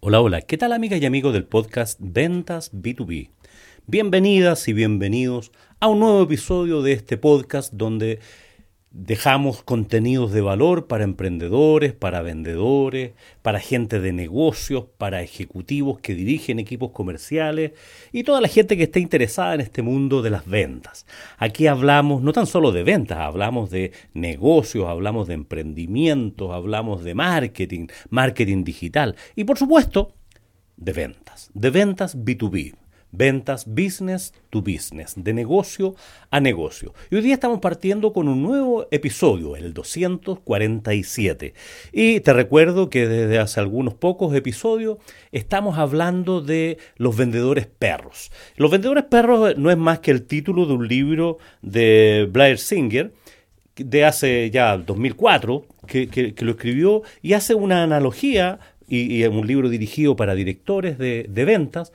[0.00, 3.30] Hola, hola, ¿qué tal amigas y amigos del podcast Ventas B2B?
[3.86, 8.18] Bienvenidas y bienvenidos a un nuevo episodio de este podcast donde
[8.94, 13.10] dejamos contenidos de valor para emprendedores, para vendedores,
[13.42, 17.72] para gente de negocios, para ejecutivos que dirigen equipos comerciales
[18.12, 21.06] y toda la gente que esté interesada en este mundo de las ventas.
[21.38, 27.14] Aquí hablamos no tan solo de ventas, hablamos de negocios, hablamos de emprendimientos, hablamos de
[27.14, 30.14] marketing, marketing digital y por supuesto
[30.76, 32.83] de ventas, de ventas B2B.
[33.16, 35.94] Ventas business to business, de negocio
[36.30, 36.94] a negocio.
[37.10, 41.54] Y hoy día estamos partiendo con un nuevo episodio, el 247.
[41.92, 44.98] Y te recuerdo que desde hace algunos pocos episodios
[45.30, 48.32] estamos hablando de los vendedores perros.
[48.56, 53.12] Los vendedores perros no es más que el título de un libro de Blair Singer,
[53.76, 59.24] de hace ya 2004, que, que, que lo escribió y hace una analogía, y, y
[59.24, 61.92] un libro dirigido para directores de, de ventas,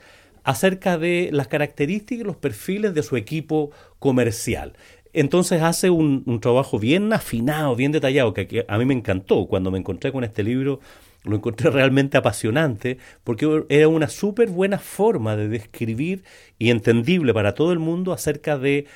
[0.50, 4.72] acerca de las características y los perfiles de su equipo comercial.
[5.12, 9.46] Entonces hace un, trabajo bien afinado, bien detallado, que, a mí me encantó.
[9.46, 10.80] Cuando me encontré con este libro,
[11.24, 16.24] lo encontré realmente apasionante, porque era una súper buena forma de describir
[16.58, 18.86] y entendible para todo el mundo acerca de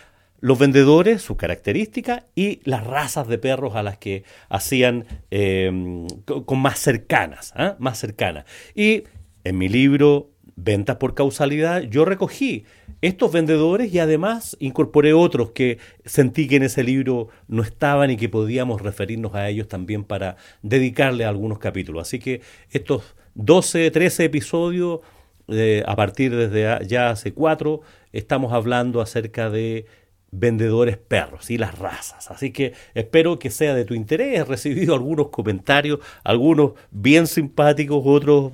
[0.40, 6.06] los vendedores, sus características y las razas de perros a las que hacían eh,
[6.44, 7.72] con más cercanas, ¿eh?
[7.78, 8.44] más cercanas.
[8.74, 9.04] Y
[9.44, 12.64] en mi libro ventas por causalidad, yo recogí
[13.00, 18.16] estos vendedores y además incorporé otros que sentí que en ese libro no estaban y
[18.16, 22.08] que podíamos referirnos a ellos también para dedicarle algunos capítulos.
[22.08, 25.00] Así que estos 12, 13 episodios,
[25.48, 27.82] eh, a partir desde ya hace cuatro,
[28.12, 29.86] estamos hablando acerca de
[30.30, 32.30] vendedores perros y las razas.
[32.30, 34.40] Así que espero que sea de tu interés.
[34.40, 38.52] He recibido algunos comentarios, algunos bien simpáticos, otros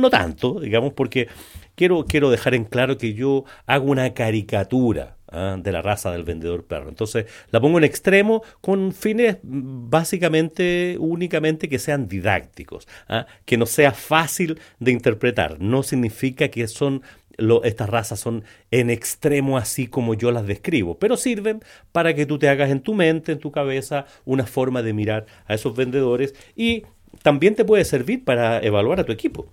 [0.00, 1.28] no tanto, digamos, porque
[1.74, 5.56] quiero, quiero dejar en claro que yo hago una caricatura ¿ah?
[5.58, 6.88] de la raza del vendedor perro.
[6.88, 13.26] Entonces la pongo en extremo con fines básicamente, únicamente que sean didácticos, ¿ah?
[13.44, 15.60] que no sea fácil de interpretar.
[15.60, 17.02] No significa que son
[17.64, 22.38] estas razas son en extremo así como yo las describo, pero sirven para que tú
[22.38, 26.34] te hagas en tu mente, en tu cabeza, una forma de mirar a esos vendedores
[26.54, 26.82] y
[27.22, 29.50] también te puede servir para evaluar a tu equipo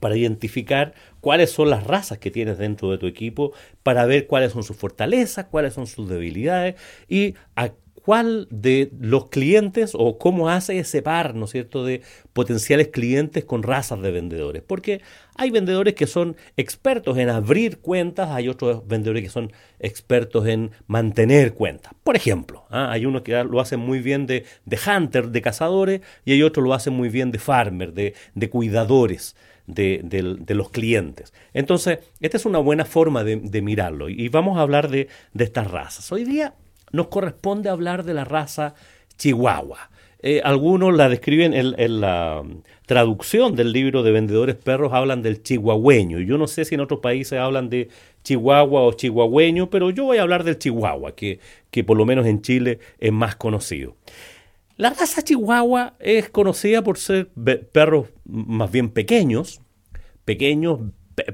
[0.00, 3.52] para identificar cuáles son las razas que tienes dentro de tu equipo,
[3.82, 6.74] para ver cuáles son sus fortalezas, cuáles son sus debilidades
[7.08, 7.70] y a
[8.02, 12.02] cuál de los clientes o cómo hace ese par, ¿no es cierto?, de
[12.32, 14.62] potenciales clientes con razas de vendedores.
[14.66, 15.02] Porque
[15.36, 20.70] hay vendedores que son expertos en abrir cuentas, hay otros vendedores que son expertos en
[20.86, 21.92] mantener cuentas.
[22.02, 22.90] Por ejemplo, ¿ah?
[22.90, 26.64] hay unos que lo hacen muy bien de, de hunter, de cazadores, y hay otros
[26.64, 29.36] lo hacen muy bien de farmer, de cuidadores.
[29.74, 31.32] De, los clientes.
[31.54, 35.70] Entonces, esta es una buena forma de, mirarlo y vamos a hablar de, de estas
[35.70, 36.10] razas.
[36.12, 36.54] Hoy día
[36.92, 38.74] nos corresponde hablar de la raza
[39.16, 39.90] chihuahua.
[40.22, 42.42] Eh, algunos la describen en, en, la
[42.84, 46.18] traducción del libro de vendedores perros, hablan del chihuahueño.
[46.20, 47.88] Yo no sé si en otros países hablan de
[48.22, 52.26] chihuahua o chihuahueño, pero yo voy a hablar del chihuahua, que, que por lo menos
[52.26, 53.96] en Chile es más conocido.
[54.80, 57.28] La raza chihuahua es conocida por ser
[57.70, 59.60] perros más bien pequeños,
[60.24, 60.80] pequeños,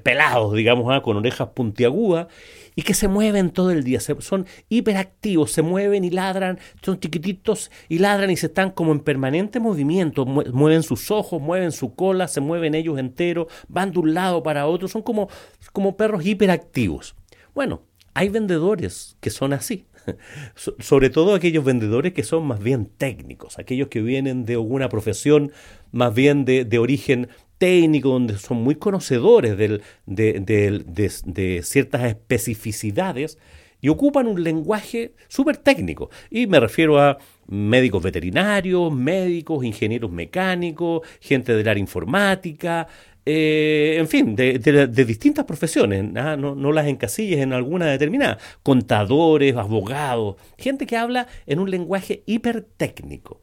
[0.03, 1.01] pelados, digamos, ¿eh?
[1.01, 2.27] con orejas puntiagudas
[2.75, 7.71] y que se mueven todo el día, son hiperactivos, se mueven y ladran, son chiquititos
[7.89, 12.27] y ladran y se están como en permanente movimiento, mueven sus ojos, mueven su cola,
[12.27, 15.29] se mueven ellos enteros, van de un lado para otro, son como,
[15.73, 17.15] como perros hiperactivos.
[17.55, 19.87] Bueno, hay vendedores que son así,
[20.79, 25.53] sobre todo aquellos vendedores que son más bien técnicos, aquellos que vienen de alguna profesión
[25.93, 30.85] más bien de, de origen técnico, donde son muy conocedores de, de,
[31.25, 33.39] de, ciertas especificidades
[33.81, 36.11] y ocupan un lenguaje súper técnico.
[36.31, 42.87] Y me refiero a médicos veterinarios, médicos, ingenieros mecánicos, gente del área informática,
[43.29, 44.59] eh, en fin, de,
[45.05, 46.37] distintas profesiones, ¿ah?
[46.37, 52.23] no, no, las encasilles en alguna determinada, contadores, abogados, gente que habla en un lenguaje
[52.27, 53.41] hipertécnico.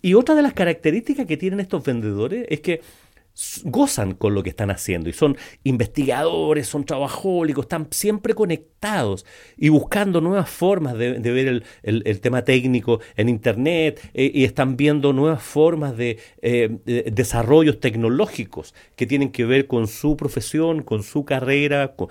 [0.00, 2.80] Y otra de las características que tienen estos vendedores es que
[3.64, 9.68] gozan con lo que están haciendo y son investigadores, son trabajólicos, están siempre conectados y
[9.68, 15.42] buscando nuevas formas de, ver el, tema técnico en Internet eh, y están viendo nuevas
[15.42, 21.24] formas de, eh, de, desarrollos tecnológicos que tienen que ver con su profesión, con su
[21.24, 22.08] carrera, con,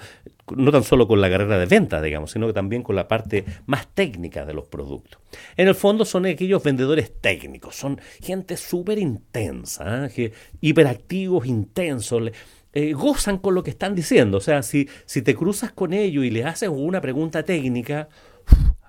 [0.56, 3.46] no tan solo con la carrera de venta, digamos, sino que también con la parte
[3.66, 5.22] más técnica de los productos.
[5.58, 10.32] En el fondo son aquellos vendedores técnicos, son gente súper intensa, ¿eh?
[10.62, 12.32] hiperactivos, intensos,
[12.74, 14.38] eh, gozan con lo que están diciendo.
[14.38, 18.10] O sea, si, si te cruzas con ellos y le haces una pregunta técnica,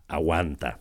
[0.08, 0.80] aguanta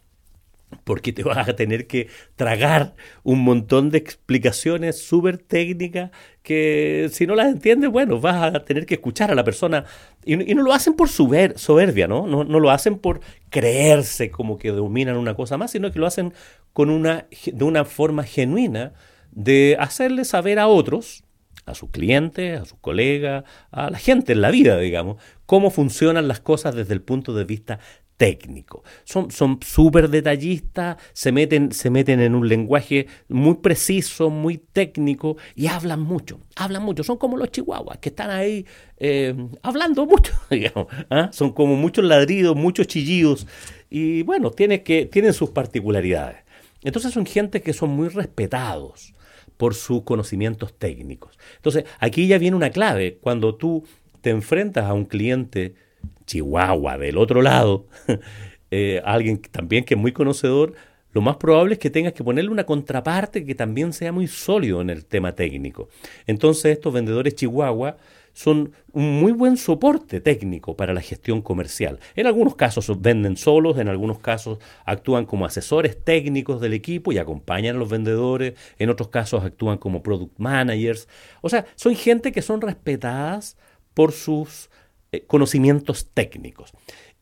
[0.83, 6.11] porque te vas a tener que tragar un montón de explicaciones súper técnicas
[6.43, 9.85] que si no las entiendes, bueno, vas a tener que escuchar a la persona.
[10.23, 12.27] Y, no lo hacen por soberbia, ¿no?
[12.27, 12.43] ¿no?
[12.43, 12.59] ¿no?
[12.59, 16.33] lo hacen por creerse como que dominan una cosa más, sino que lo hacen
[16.73, 18.93] con una, de una forma genuina
[19.31, 21.23] de hacerle saber a otros,
[21.65, 26.27] a sus clientes, a sus colegas, a la gente en la vida, digamos, cómo funcionan
[26.27, 27.79] las cosas desde el punto de vista
[28.17, 28.83] técnico.
[29.03, 35.67] Son súper detallistas, se meten, se meten en un lenguaje muy preciso, muy técnico y
[35.67, 37.03] hablan mucho, hablan mucho.
[37.03, 38.65] Son como los chihuahuas que están ahí
[38.97, 40.87] eh, hablando mucho, digamos.
[41.09, 41.29] ¿ah?
[41.33, 43.47] Son como muchos ladridos, muchos chillidos
[43.89, 46.37] y bueno, tiene que, tienen sus particularidades.
[46.83, 49.13] Entonces son gente que son muy respetados
[49.57, 51.37] por sus conocimientos técnicos.
[51.55, 53.17] Entonces aquí ya viene una clave.
[53.21, 53.85] Cuando tú
[54.21, 55.75] te enfrentas a un cliente
[56.25, 57.87] Chihuahua del otro lado,
[58.71, 60.73] eh, alguien también que es muy conocedor,
[61.11, 64.81] lo más probable es que tengas que ponerle una contraparte que también sea muy sólido
[64.81, 65.87] en el tema técnico.
[66.27, 67.95] Entonces estos vendedores Chihuahua
[68.33, 71.99] son un muy buen soporte técnico para la gestión comercial.
[72.17, 77.17] En algunos casos venden solos, en algunos casos actúan como asesores técnicos del equipo y
[77.17, 81.07] acompañan a los vendedores, en otros casos actúan como product managers.
[81.41, 83.57] O sea, son gente que son respetadas
[83.93, 84.69] por sus
[85.15, 86.71] eh, conocimientos técnicos.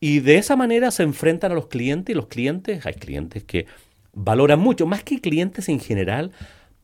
[0.00, 3.66] Y de esa manera se enfrentan a los clientes y los clientes, hay clientes que
[4.12, 6.32] valoran mucho, más que clientes en general,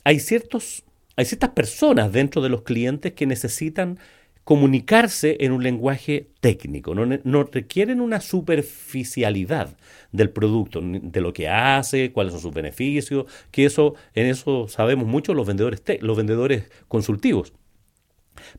[0.05, 0.85] hay, ciertos,
[1.17, 3.99] hay ciertas personas dentro de los clientes que necesitan
[4.45, 9.77] comunicarse en un lenguaje técnico, no, no, requieren una superficialidad
[10.13, 15.07] del producto, de lo que hace, cuáles son sus beneficios, que eso, en eso sabemos
[15.07, 17.53] mucho los vendedores, los vendedores consultivos.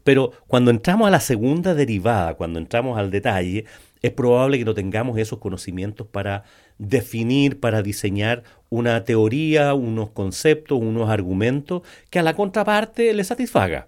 [0.03, 3.65] Pero cuando entramos a la segunda derivada, cuando entramos al detalle,
[4.01, 6.43] es probable que no tengamos esos conocimientos para
[6.77, 13.87] definir, para diseñar una teoría, unos conceptos, unos argumentos que a la contraparte le satisfaga.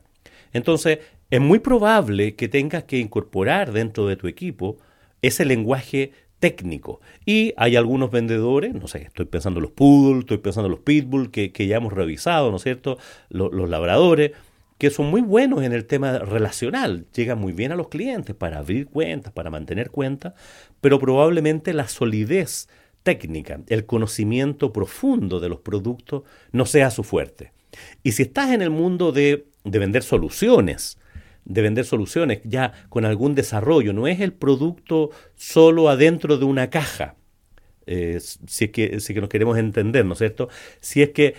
[0.54, 1.00] Entonces,
[1.32, 4.78] es muy probable que tengas que incorporar dentro de tu equipo
[5.24, 7.00] ese lenguaje técnico.
[7.26, 10.82] Y hay algunos vendedores, no sé, estoy pensando en los poodle, estoy pensando en los
[10.82, 12.98] pitbull, que, ya hemos revisado, ¿no es cierto?
[13.30, 14.34] los labradores,
[14.84, 18.58] que son muy buenos en el tema relacional, llegan muy bien a los clientes para
[18.58, 20.34] abrir cuentas, para mantener cuentas,
[20.82, 22.68] pero probablemente la solidez
[23.02, 27.54] técnica, el conocimiento profundo de los productos no sea su fuerte.
[28.04, 30.98] Y si estás en el mundo de, de vender soluciones,
[31.46, 36.70] de vender soluciones ya con algún desarrollo, no es el producto solo adentro de una
[36.70, 37.16] caja,
[37.86, 40.50] eh, si, es que, si que nos queremos entender, ¿no es cierto?
[40.80, 41.36] Si es que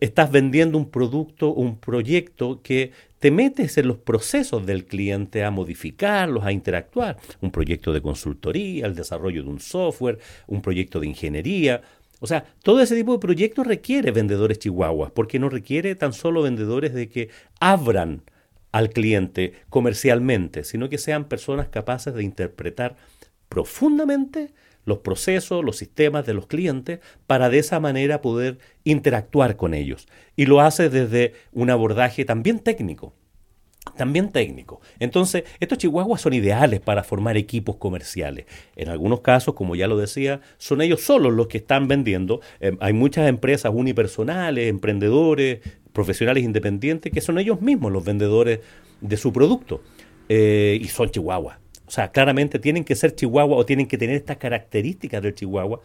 [0.00, 5.50] estás vendiendo un producto, un proyecto que te metes en los procesos del cliente a
[5.50, 11.08] modificarlos, a interactuar, un proyecto de consultoría, el desarrollo de un software, un proyecto de
[11.08, 11.82] ingeniería.
[12.20, 16.42] O sea, todo ese tipo de proyectos requiere vendedores chihuahuas, porque no requiere tan solo
[16.42, 17.28] vendedores de que
[17.60, 18.22] abran
[18.70, 22.96] al cliente comercialmente, sino que sean personas capaces de interpretar
[23.48, 24.52] profundamente
[24.88, 30.08] los procesos, los sistemas de los clientes para de esa manera poder interactuar con ellos.
[30.34, 33.14] Y lo hace desde un abordaje también técnico.
[33.96, 34.80] También técnico.
[34.98, 38.46] Entonces, estos chihuahuas son ideales para formar equipos comerciales.
[38.76, 42.40] En algunos casos, como ya lo decía, son ellos solos los que están vendiendo.
[42.60, 45.60] Eh, hay muchas empresas unipersonales, emprendedores,
[45.92, 48.60] profesionales independientes, que son ellos mismos los vendedores
[49.00, 49.80] de su producto.
[50.28, 51.58] Eh, y son chihuahuas.
[51.88, 55.80] O sea, claramente tienen que ser chihuahua o tienen que tener estas características del chihuahua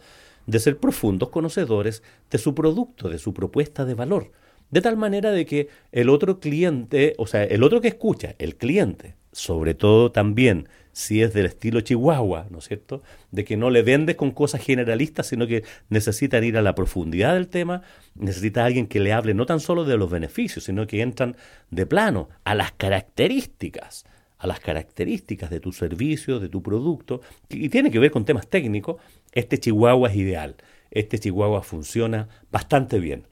[0.46, 4.30] de ser profundos conocedores de su producto, de su propuesta de valor.
[4.70, 8.56] De tal manera de que el otro cliente, o sea, el otro que escucha, el
[8.56, 13.02] cliente, sobre todo también si es del estilo chihuahua, ¿no es cierto?
[13.30, 17.32] De que no le vendes con cosas generalistas, sino que necesitan ir a la profundidad
[17.32, 17.80] del tema,
[18.14, 21.34] necesita alguien que le hable no tan solo de los beneficios, sino que entran
[21.70, 24.04] de plano a las características
[24.44, 28.46] a las características de tu servicio, de tu producto, y tiene que ver con temas
[28.46, 29.00] técnicos,
[29.32, 30.56] este chihuahua es ideal.
[30.90, 33.26] Este chihuahua funciona bastante bien.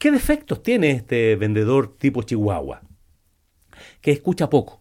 [0.00, 2.82] ¿Qué defectos tiene este vendedor tipo chihuahua?
[4.00, 4.80] que escucha poco.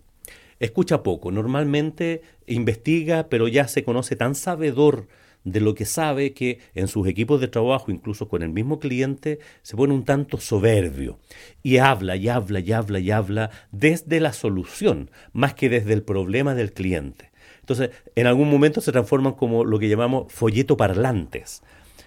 [0.59, 1.31] Escucha poco.
[1.31, 5.07] Normalmente investiga, pero ya se conoce tan sabedor
[5.43, 9.39] de lo que sabe que en sus equipos de trabajo, incluso con el mismo cliente,
[9.61, 11.19] se pone un tanto soberbio
[11.63, 16.03] y habla y habla y habla y habla desde la solución, más que desde el
[16.03, 17.31] problema del cliente.
[17.59, 21.61] Entonces, en algún momento se transforman como lo que llamamos folleto parlantes.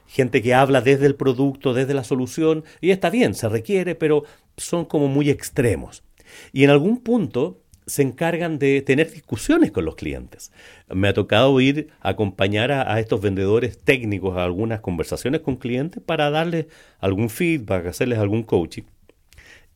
[0.07, 4.25] Gente que habla desde el producto, desde la solución, y está bien, se requiere, pero
[4.57, 6.05] son como muy extremos.
[6.53, 10.53] Y en algún punto se encargan de tener discusiones con los clientes.
[10.89, 16.03] Me ha tocado ir a acompañar a, estos vendedores técnicos a algunas conversaciones con clientes
[16.05, 16.67] para darles
[16.99, 18.85] algún feedback, hacerles algún coaching.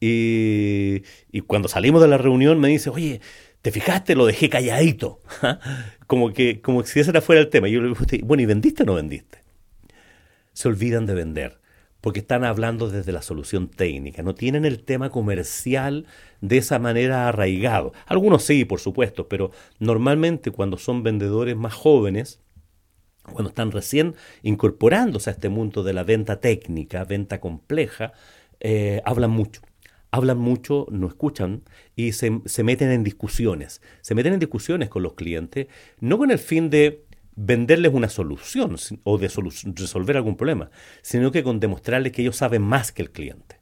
[0.01, 1.03] Y,
[1.47, 3.21] cuando salimos de la reunión me dice, oye,
[3.63, 4.15] ¿te fijaste?
[4.15, 5.21] Lo dejé calladito.
[6.07, 7.69] como, que, como si ese fuera el tema.
[7.69, 9.43] Y yo le digo, bueno, ¿y vendiste o no vendiste?
[10.53, 11.59] Se olvidan de vender
[12.01, 16.07] porque están hablando desde la solución técnica, no tienen el tema comercial
[16.41, 17.93] de esa manera arraigado.
[18.07, 22.41] Algunos sí, por supuesto, pero normalmente cuando son vendedores más jóvenes,
[23.33, 28.13] cuando están recién incorporándose a este mundo de la venta técnica, venta compleja,
[28.61, 29.63] eh, hablan mucho.
[30.11, 31.65] Hablan mucho, no escuchan
[31.95, 33.83] y se, se meten en discusiones.
[34.01, 35.67] Se meten en discusiones con los clientes,
[36.01, 37.05] no con el fin de
[37.41, 39.31] venderles una solución o de
[39.77, 40.71] resolver algún problema,
[41.03, 43.61] sino que con demostrarles que ellos saben más que el cliente.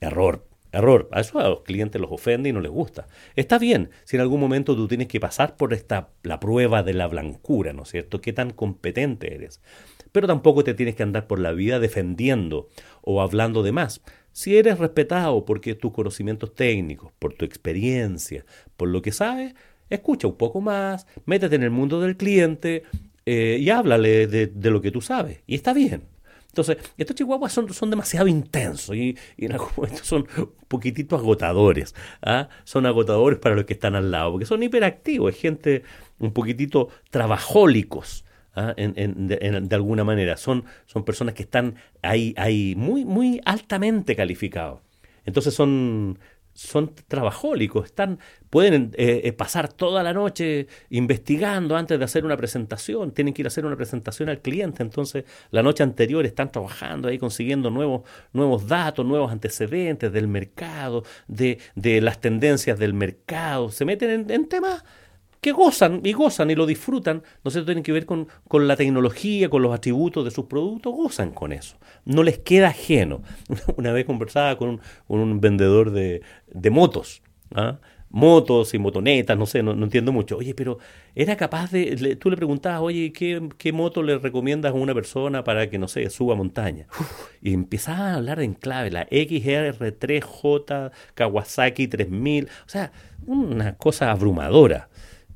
[0.00, 1.08] Error, error.
[1.12, 3.08] A eso a los clientes los ofende y no les gusta.
[3.34, 6.92] Está bien si en algún momento tú tienes que pasar por esta, la prueba de
[6.92, 8.20] la blancura, ¿no es cierto?
[8.20, 9.62] ¿Qué tan competente eres?
[10.12, 12.68] Pero tampoco te tienes que andar por la vida defendiendo
[13.00, 14.02] o hablando de más.
[14.32, 18.44] Si eres respetado porque tus conocimientos técnicos, por tu experiencia,
[18.76, 19.54] por lo que sabes,
[19.90, 22.84] escucha un poco más, métete en el mundo del cliente
[23.24, 25.42] eh, y háblale de, lo que tú sabes.
[25.46, 26.04] Y está bien.
[26.48, 31.94] Entonces, estos chihuahuas son, son demasiado intensos y, en algún momento son un poquitito agotadores.
[32.22, 32.48] ¿ah?
[32.64, 35.82] Son agotadores para los que están al lado, porque son hiperactivos, es gente
[36.18, 38.24] un poquitito trabajólicos.
[38.54, 38.74] ¿ah?
[38.76, 40.36] de, alguna manera.
[40.36, 44.80] Son, son personas que están ahí, ahí muy, muy altamente calificados.
[45.26, 46.18] Entonces son,
[46.56, 48.18] son trabajólicos, están,
[48.50, 53.42] pueden eh, eh, pasar toda la noche investigando antes de hacer una presentación, tienen que
[53.42, 57.70] ir a hacer una presentación al cliente, entonces la noche anterior están trabajando ahí consiguiendo
[57.70, 64.10] nuevos, nuevos datos, nuevos antecedentes del mercado, de, de las tendencias del mercado, se meten
[64.10, 64.82] en, en temas
[65.40, 68.76] que gozan y gozan y lo disfrutan, no sé, tienen que ver con, con, la
[68.76, 71.76] tecnología, con los atributos de sus productos, gozan con eso.
[72.04, 73.22] No les queda ajeno.
[73.76, 76.22] Una vez conversaba con un, vendedor de,
[76.70, 77.22] motos,
[77.54, 77.78] ¿ah?
[78.10, 80.38] motos y motonetas, no sé, no, entiendo mucho.
[80.38, 80.78] Oye, pero
[81.14, 85.44] era capaz de, tú le preguntabas, oye, ¿qué, ¿qué, moto le recomiendas a una persona
[85.44, 86.86] para que, no sé, suba montaña?
[87.42, 92.92] y empezaba a hablar en clave, la XR3J Kawasaki 3000, o sea,
[93.26, 94.88] una cosa abrumadora.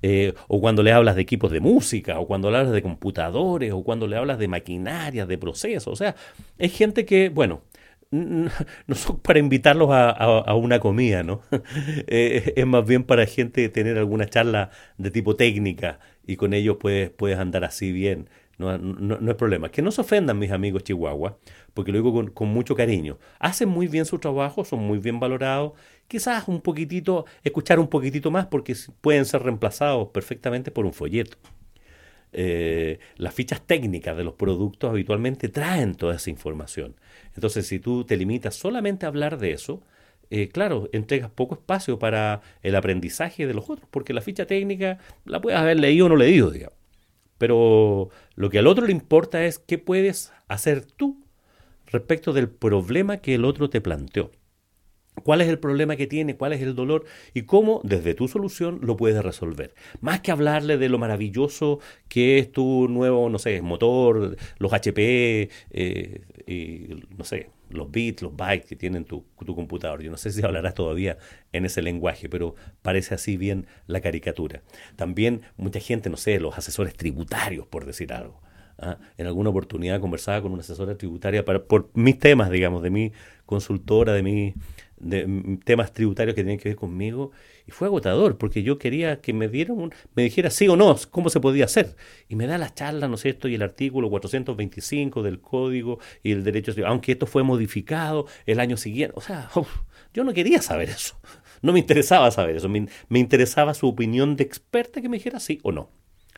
[0.03, 3.73] Eh, o cuando le hablas de equipos de música, o cuando le hablas de computadores,
[3.73, 5.93] o cuando le hablas de maquinaria, de procesos.
[5.93, 6.15] O sea,
[6.59, 7.63] es gente que, bueno,
[8.11, 11.43] no son para invitarlos a, una comida, ¿no?
[12.07, 16.77] Eh, es más bien para gente tener alguna charla de tipo técnica y con ellos
[16.81, 18.29] puedes, puedes andar así bien.
[18.59, 19.71] No, no, no, es problema.
[19.71, 21.39] Que no se ofendan mis amigos chihuahua,
[21.73, 23.19] porque lo digo con, mucho cariño.
[23.39, 25.73] Hacen muy bien su trabajo, son muy bien valorados.
[26.11, 31.37] Quizás un poquitito, escuchar un poquitito más, porque pueden ser reemplazados perfectamente por un folleto.
[32.33, 36.97] Eh, las fichas técnicas de los productos habitualmente traen toda esa información.
[37.37, 39.85] Entonces, si tú te limitas solamente a hablar de eso,
[40.31, 44.99] eh, claro, entregas poco espacio para el aprendizaje de los otros, porque la ficha técnica
[45.25, 46.77] la puedes haber leído o no leído, digamos.
[47.39, 51.23] Pero lo que al otro le importa es qué puedes hacer tú
[51.87, 54.33] respecto del problema que el otro te planteó.
[55.23, 56.37] ¿Cuál es el problema que tiene?
[56.37, 57.05] ¿Cuál es el dolor?
[57.35, 59.75] Y cómo desde tu solución lo puedes resolver.
[60.01, 65.49] Más que hablarle de lo maravilloso que es tu nuevo, no sé, motor, los HP,
[65.71, 70.03] eh, y, no sé, los bits, los bytes que tienen tu, computador.
[70.03, 71.19] Yo no sé si hablarás todavía
[71.53, 74.63] en ese lenguaje, pero parece así bien la caricatura.
[74.97, 78.41] También mucha gente, no sé, los asesores tributarios, por decir algo.
[78.79, 78.99] ¿ah?
[79.17, 83.13] En alguna oportunidad conversaba con una asesora tributaria para, por mis temas, digamos, de mi
[83.47, 84.55] consultora, de mi
[85.01, 87.33] de temas tributarios que tienen que ver conmigo
[87.67, 91.31] y fue agotador porque yo quería que me dieran me dijera sí o no cómo
[91.31, 91.97] se podía hacer.
[92.29, 96.33] Y me da la charla no es cierto y el artículo 425 del código y
[96.33, 99.15] el derecho aunque esto fue modificado el año siguiente.
[99.17, 99.51] O sea
[100.15, 101.19] yo no quería saber eso.
[101.63, 102.69] No me interesaba saber eso.
[102.69, 105.91] Me, me interesaba su opinión de experta que me dijera sí o no.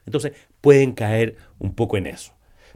[0.05, 2.33] Entonces pueden caer un poco en eso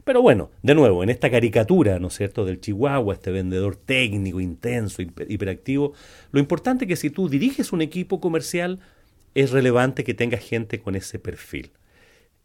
[0.07, 4.39] Pero bueno, de nuevo, en esta caricatura, ¿no es cierto?, del Chihuahua, este vendedor técnico,
[4.39, 5.91] intenso, hiperactivo,
[6.31, 8.79] lo importante es que si tú diriges un equipo comercial,
[9.35, 11.71] es relevante que tengas gente con ese perfil.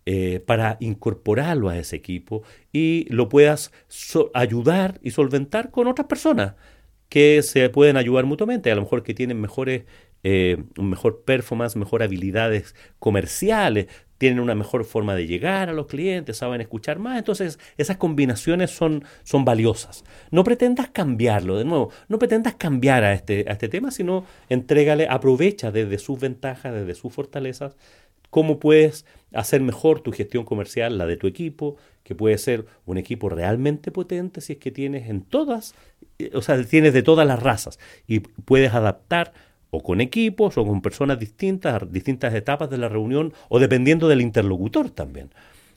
[0.06, 2.42] Eh, para incorporarlo a ese equipo
[2.72, 3.70] y lo puedas
[4.34, 6.54] ayudar y solventar con otras personas
[7.08, 9.84] que se pueden ayudar mutuamente, a lo mejor que tienen mejores,
[10.24, 13.86] eh, mejor performance, mejor habilidades comerciales,
[14.22, 17.18] tienen una mejor forma de llegar a los clientes, saben escuchar más.
[17.18, 20.04] Entonces, esas combinaciones son, son valiosas.
[20.30, 25.08] No pretendas cambiarlo, de nuevo, no pretendas cambiar a este, a este tema, sino entrégale,
[25.08, 27.76] aprovecha desde sus ventajas, desde sus fortalezas,
[28.30, 31.74] cómo puedes hacer mejor tu gestión comercial, la de tu equipo,
[32.04, 35.74] que puede ser un equipo realmente potente si es que tienes en todas,
[36.20, 39.32] eh, o sea, tienes de todas las razas y puedes adaptar
[39.74, 44.20] o con equipos o con personas distintas, distintas etapas de la reunión o dependiendo del
[44.20, 45.30] interlocutor también.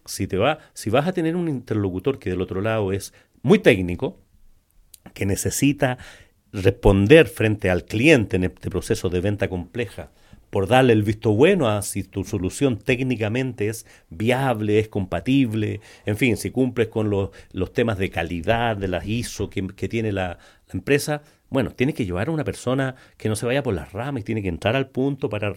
[0.05, 3.59] Si, te va, si vas a tener un interlocutor que del otro lado es muy
[3.59, 4.19] técnico,
[5.13, 5.97] que necesita
[6.51, 10.11] responder frente al cliente en este proceso de venta compleja,
[10.55, 16.15] por darle el visto bueno a si tu solución técnicamente es viable, es compatible, en
[16.15, 20.27] fin, si cumples con los, los temas de calidad, de las ISO que, tiene la,
[20.29, 23.91] la empresa, bueno, tiene que llevar a una persona que no se vaya por las
[23.91, 25.53] ramas y tiene que entrar al punto para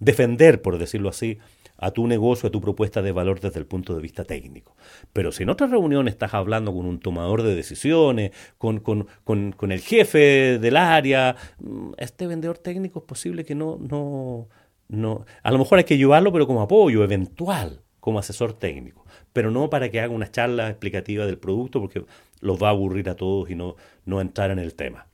[0.00, 1.38] defender, por decirlo así,
[1.82, 4.76] a tu negocio, a tu propuesta de valor desde el punto de vista técnico.
[5.12, 9.72] Pero si en otra reunión estás hablando con un tomador de decisiones, con, con, con,
[9.72, 14.48] el jefe del área, mm, este vendedor técnico es posible que no, no,
[14.86, 19.50] no, a lo mejor hay que llevarlo, pero como apoyo eventual, como asesor técnico, pero
[19.50, 22.04] no para que haga una charla explicativa del producto, porque
[22.40, 23.74] los va a aburrir a todos y no,
[24.04, 25.08] no entrar en el tema.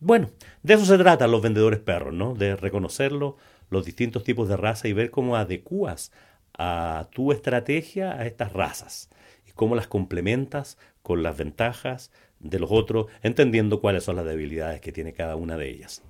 [0.00, 0.30] Bueno,
[0.64, 2.34] de eso se trata los vendedores perros, ¿no?
[2.34, 3.36] De reconocerlo,
[3.70, 6.12] los distintos tipos de raza y ver cómo adecuas
[6.58, 9.08] a tu estrategia a estas razas
[9.48, 12.10] y cómo las complementas con las ventajas
[12.40, 16.02] de los otros, entendiendo cuáles son las debilidades que tiene cada una de ellas.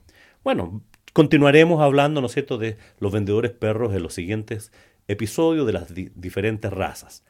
[0.42, 4.72] Bueno, continuaremos hablando, ¿no es de los vendedores perros en los siguientes
[5.10, 7.24] episodios de las diferentes razas.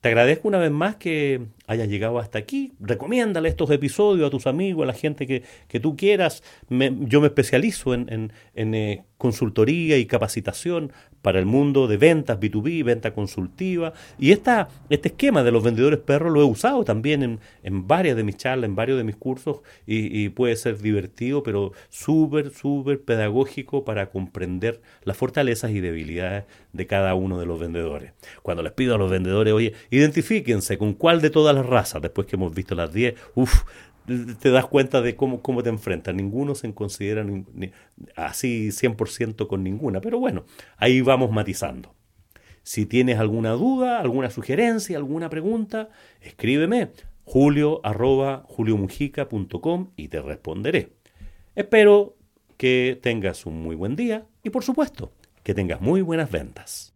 [0.00, 2.72] Te agradezco una vez más que hayas llegado hasta aquí.
[2.80, 6.42] Recomiéndale estos episodios a tus amigos, a la gente que, que tú quieras.
[6.70, 12.82] yo me especializo en, en, eh, consultoría y capacitación para el mundo de ventas B2B,
[12.82, 13.92] venta consultiva.
[14.18, 18.16] Y esta, este esquema de los vendedores perros lo he usado también en, en varias
[18.16, 23.02] de mis charlas, en varios de mis cursos, y, puede ser divertido, pero súper, súper
[23.02, 28.12] pedagógico para comprender las fortalezas y debilidades de cada uno de los vendedores.
[28.42, 32.26] Cuando les pido a los vendedores, oye, identifíquense con cuál de todas las razas, después
[32.26, 33.64] que hemos visto las 10, uff,
[34.06, 36.14] te das cuenta de cómo, cómo te enfrentas.
[36.14, 37.24] Ninguno se considera
[38.16, 40.44] así 100% con ninguna, pero bueno,
[40.76, 41.94] ahí vamos matizando.
[42.62, 45.88] Si tienes alguna duda, alguna sugerencia, alguna pregunta,
[46.20, 46.90] escríbeme
[47.24, 47.80] julio
[49.96, 50.92] y te responderé.
[51.54, 52.16] Espero
[52.56, 56.92] que tengas un muy buen día y por supuesto que tengas muy buenas ventas.